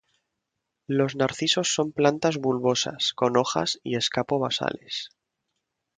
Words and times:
Los 0.87 1.15
narcisos 1.15 1.75
son 1.75 1.91
plantas 1.91 2.37
bulbosas, 2.37 3.13
con 3.13 3.37
hojas 3.37 3.79
y 3.83 3.97
escapo 3.97 4.39
basales. 4.39 5.09